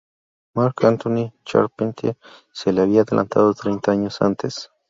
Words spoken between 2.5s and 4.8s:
se le había adelantado treinta años antes.